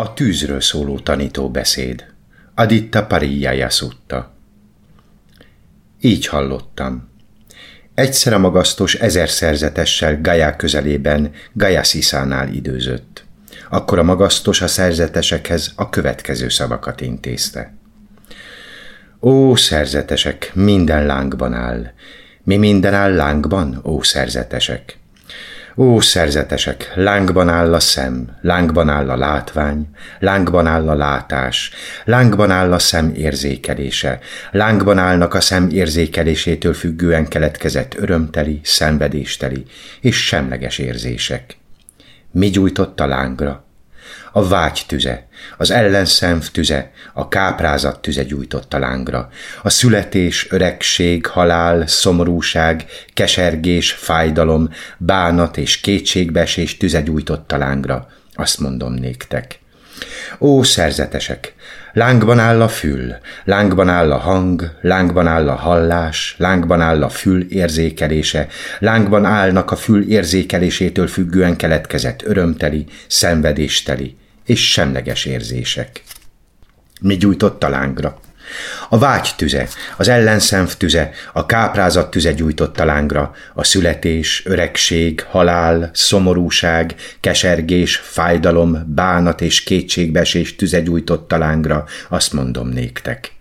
[0.00, 2.06] A tűzről szóló tanító beszéd.
[2.54, 4.34] Aditta Pariya szutta.
[6.00, 7.08] Így hallottam.
[7.94, 13.24] Egyszer a magasztos ezer szerzetessel Gaia közelében Gaia Sziszánál időzött.
[13.70, 17.74] Akkor a magasztos a szerzetesekhez a következő szavakat intézte.
[19.20, 21.92] Ó, szerzetesek, minden lángban áll.
[22.42, 24.97] Mi minden áll lángban, ó, szerzetesek?
[25.80, 29.88] Ó, szerzetesek, lángban áll a szem, lángban áll a látvány,
[30.18, 31.70] lángban áll a látás,
[32.04, 34.18] lángban áll a szem érzékelése,
[34.50, 39.64] lángban állnak a szem érzékelésétől függően keletkezett örömteli, szenvedésteli
[40.00, 41.56] és semleges érzések.
[42.30, 43.67] Mi gyújtott a lángra?
[44.32, 49.28] A vágy tüze, az ellenszenv tüze, a káprázat tüze gyújtott a lángra.
[49.62, 58.08] A születés, öregség, halál, szomorúság, kesergés, fájdalom, bánat és kétségbesés tüze gyújtott a lángra.
[58.34, 59.58] Azt mondom néktek.
[60.38, 61.54] Ó, szerzetesek!
[61.92, 67.08] Lángban áll a fül, lángban áll a hang, lángban áll a hallás, lángban áll a
[67.08, 68.46] fül érzékelése,
[68.78, 76.02] lángban állnak a fül érzékelésétől függően keletkezett örömteli, szenvedésteli és semleges érzések.
[77.00, 78.20] Mi gyújtott a lángra?
[78.88, 85.24] A vágy tüze, az ellenszenv tüze, a káprázat tüze gyújtott a lángra, a születés, öregség,
[85.28, 93.37] halál, szomorúság, kesergés, fájdalom, bánat és kétségbesés tüze gyújtott a lángra, azt mondom néktek.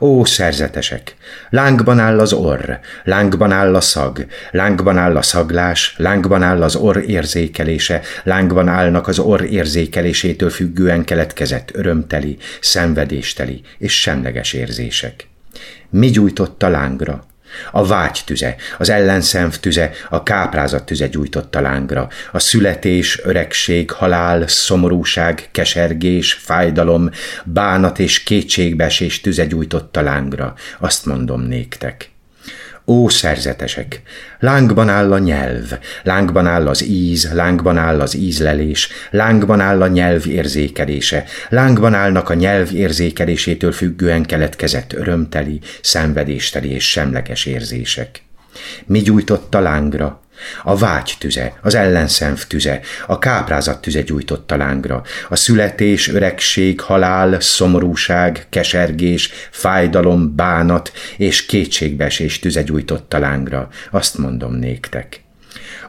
[0.00, 1.14] Ó, szerzetesek!
[1.50, 2.70] Lángban áll az orr,
[3.04, 9.08] lángban áll a szag, lángban áll a szaglás, lángban áll az orr érzékelése, lángban állnak
[9.08, 15.28] az orr érzékelésétől függően keletkezett örömteli, szenvedésteli és semleges érzések.
[15.90, 17.26] Mi gyújtott a lángra?
[17.70, 22.08] A vágy tüze, az ellenszenv tüze, a káprázat tüze gyújtott a lángra.
[22.32, 27.10] A születés, öregség, halál, szomorúság, kesergés, fájdalom,
[27.44, 30.54] bánat és kétségbesés tüze gyújtott a lángra.
[30.78, 32.13] Azt mondom néktek.
[32.86, 34.02] Ó, szerzetesek!
[34.38, 35.72] Lángban áll a nyelv,
[36.02, 42.28] lángban áll az íz, lángban áll az ízlelés, lángban áll a nyelv érzékelése, lángban állnak
[42.28, 48.22] a nyelv érzékelésétől függően keletkezett örömteli, szenvedésteli és semleges érzések.
[48.86, 50.23] Mi gyújtott a lángra?
[50.62, 56.80] A vágy tüze, az ellenszenv tüze, a káprázat tüze gyújtott a lángra, a születés, öregség,
[56.80, 65.23] halál, szomorúság, kesergés, fájdalom, bánat és kétségbesés tüze gyújtott a lángra, azt mondom néktek.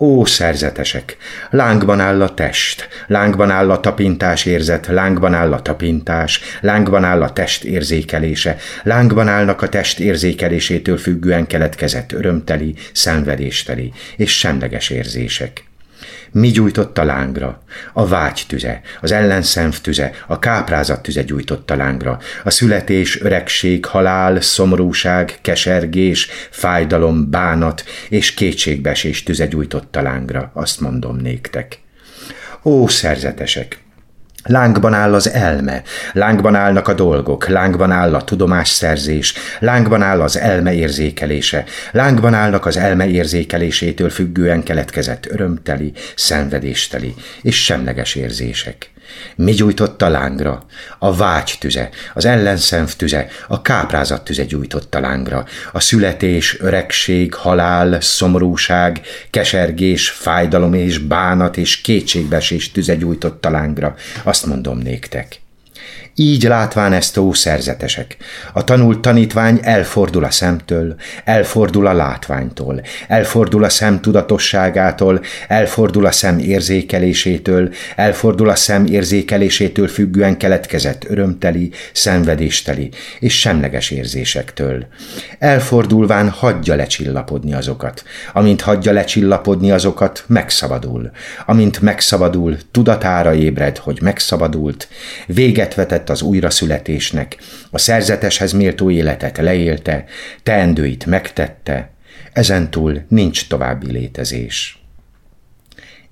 [0.00, 1.16] Ó, szerzetesek!
[1.50, 7.22] Lángban áll a test, lángban áll a tapintás érzet, lángban áll a tapintás, lángban áll
[7.22, 15.67] a test érzékelése, lángban állnak a test érzékelésétől függően keletkezett örömteli, szenvedésteli és semleges érzések.
[16.32, 17.62] Mi gyújtott a lángra?
[17.92, 22.18] A vágy tüze, az ellenszenv tüze, a káprázat tüze gyújtott a lángra.
[22.44, 30.80] A születés, öregség, halál, szomorúság, kesergés, fájdalom, bánat és kétségbesés tüze gyújtott a lángra, azt
[30.80, 31.78] mondom néktek.
[32.62, 33.86] Ó, szerzetesek!
[34.44, 35.82] Lángban áll az elme,
[36.12, 42.66] lángban állnak a dolgok, lángban áll a tudomásszerzés, lángban áll az elme érzékelése, lángban állnak
[42.66, 48.90] az elme érzékelésétől függően keletkezett örömteli, szenvedésteli és semleges érzések.
[49.36, 50.64] Mi gyújtott a lángra?
[50.98, 55.44] A vágy tüze, az ellenszenv tüze, a káprázat tüze gyújtott a lángra.
[55.72, 63.94] A születés, öregség, halál, szomorúság, kesergés, fájdalom és bánat és kétségbesés tüze gyújtott a lángra.
[64.22, 65.40] Azt mondom néktek.
[66.20, 68.16] Így látván ezt ó szerzetesek.
[68.52, 76.12] A tanult tanítvány elfordul a szemtől, elfordul a látványtól, elfordul a szem tudatosságától, elfordul a
[76.12, 84.86] szem érzékelésétől, elfordul a szem érzékelésétől függően keletkezett örömteli, szenvedésteli és semleges érzésektől.
[85.38, 88.04] Elfordulván hagyja lecsillapodni azokat.
[88.32, 91.10] Amint hagyja lecsillapodni azokat, megszabadul.
[91.46, 94.88] Amint megszabadul, tudatára ébred, hogy megszabadult,
[95.26, 97.36] véget vetett az újraszületésnek,
[97.70, 100.04] a szerzeteshez méltó életet leélte,
[100.42, 101.90] teendőit megtette,
[102.32, 104.77] ezentúl nincs további létezés.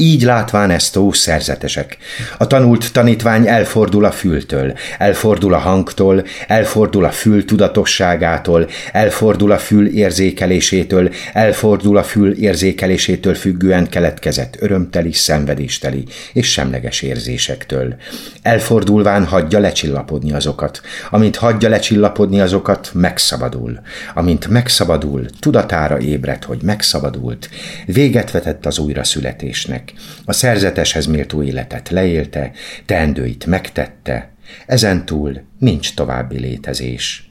[0.00, 1.96] Így látván ezt ó szerzetesek.
[2.36, 9.58] A tanult tanítvány elfordul a fültől, elfordul a hangtól, elfordul a fül tudatosságától, elfordul a
[9.58, 17.94] fül érzékelésétől, elfordul a fül érzékelésétől függően keletkezett örömteli, szenvedésteli és semleges érzésektől.
[18.42, 20.80] Elfordulván hagyja lecsillapodni azokat.
[21.10, 23.80] Amint hagyja lecsillapodni azokat, megszabadul.
[24.14, 27.48] Amint megszabadul, tudatára ébred, hogy megszabadult,
[27.86, 30.24] véget vetett az újraszületésnek születésnek.
[30.24, 32.50] A szerzeteshez méltó életet leélte,
[32.86, 34.30] teendőit megtette,
[34.66, 37.27] ezentúl nincs további létezés.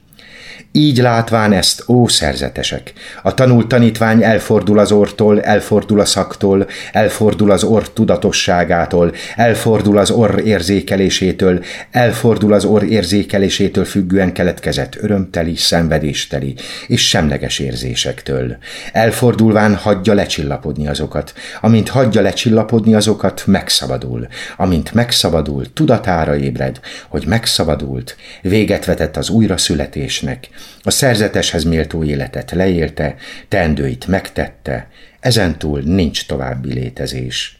[0.72, 2.92] Így látván ezt, ó szerzetesek,
[3.22, 10.10] a tanult tanítvány elfordul az ortól, elfordul a szaktól, elfordul az orr tudatosságától, elfordul az
[10.10, 16.54] orr érzékelésétől, elfordul az orr érzékelésétől függően keletkezett örömteli, szenvedésteli
[16.86, 18.56] és semleges érzésektől.
[18.92, 24.28] Elfordulván hagyja lecsillapodni azokat, amint hagyja lecsillapodni azokat, megszabadul.
[24.56, 30.48] Amint megszabadul, tudatára ébred, hogy megszabadult, véget vetett az újraszületésnek,
[30.82, 33.14] a szerzeteshez méltó életet leélte,
[33.48, 34.88] teendőit megtette,
[35.20, 37.57] ezentúl nincs további létezés.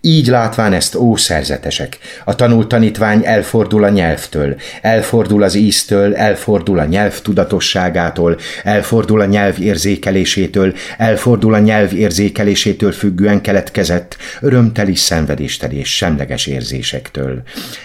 [0.00, 6.78] Így látván ezt, ó szerzetesek, a tanult tanítvány elfordul a nyelvtől, elfordul az íztől, elfordul
[6.78, 15.76] a nyelv tudatosságától, elfordul a nyelv érzékelésétől, elfordul a nyelv érzékelésétől függően keletkezett, örömteli, szenvedésteli
[15.76, 17.42] és semleges érzésektől.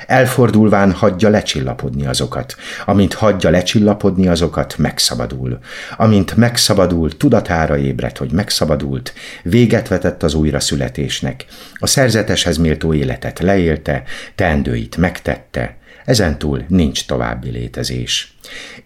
[0.07, 2.55] Elfordulván hagyja lecsillapodni azokat.
[2.85, 5.59] Amint hagyja lecsillapodni azokat, megszabadul.
[5.97, 9.13] Amint megszabadul, tudatára ébred, hogy megszabadult,
[9.43, 11.45] véget vetett az újraszületésnek.
[11.73, 14.03] A szerzeteshez méltó életet leélte,
[14.35, 18.32] teendőit megtette, ezentúl nincs további létezés.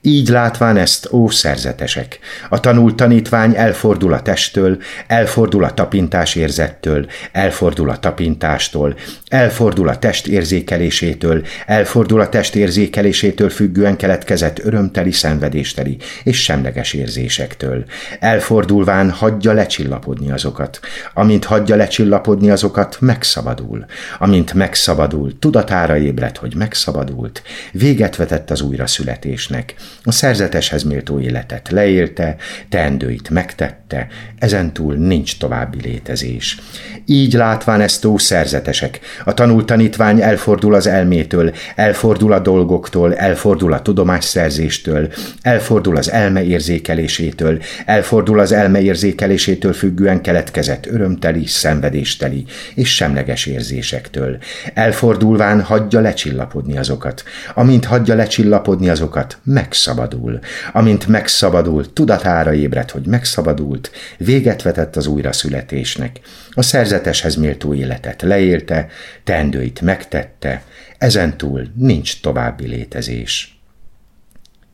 [0.02, 2.19] Így látván ezt, ó szerzetesek,
[2.50, 4.78] a tanult tanítvány elfordul a testtől,
[5.08, 8.96] elfordul a tapintás érzettől, elfordul a tapintástól,
[9.28, 17.86] elfordul a test érzékelésétől, elfordul a test érzékelésétől függően keletkezett örömteli, szenvedésteli és semleges érzésektől.
[18.19, 20.80] Elfordulván hagyja lecsillapodni azokat.
[21.14, 23.86] Amint hagyja lecsillapodni azokat, megszabadul.
[24.19, 29.75] Amint megszabadul, tudatára ébred, hogy megszabadult, véget vetett az újraszületésnek életnek.
[30.04, 32.36] A szerzeteshez méltó életet leélte,
[32.69, 34.07] teendőit megtette,
[34.39, 36.57] ezentúl nincs további létezés.
[37.06, 43.74] Így látván ezt ó szerzetesek, a tanult tanítvány elfordul az elmétől, elfordul a dolgoktól, elfordul
[43.74, 52.45] a tudomásszerzéstől, elfordul az elme érzékelésétől, elfordul az elme érzékelésétől függően keletkezett örömteli, szenvedésteli
[52.75, 54.38] és semleges érzésektől.
[54.74, 57.24] Elfordulván hagyja lecsillapodni azokat.
[57.54, 60.39] Amint hagyja lecsillapodni azokat, megszabadul.
[60.73, 66.19] Amint megszabadul, tudatára ébred, hogy megszabadult, véget vetett az újraszületésnek.
[66.51, 68.88] A szerzeteshez méltó életet leélte,
[69.23, 70.63] tendőit megtette,
[70.97, 73.59] ezentúl nincs további létezés.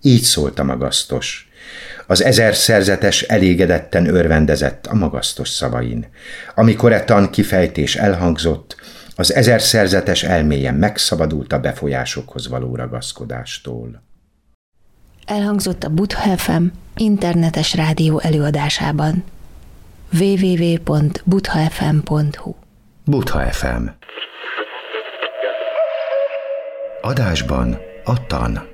[0.01, 1.47] Így szólt a magasztos.
[2.07, 6.07] Az ezer szerzetes elégedetten örvendezett a magasztos szavain.
[6.55, 8.75] Amikor e tan kifejtés elhangzott,
[9.15, 14.03] az ezer szerzetes elméjen megszabadult a befolyásokhoz való ragaszkodástól.
[15.25, 16.63] Elhangzott a Butha FM
[16.95, 19.23] internetes rádió előadásában
[20.19, 22.55] www.buthafm.hu
[23.05, 23.87] Butha FM
[27.01, 28.72] Adásban a tan.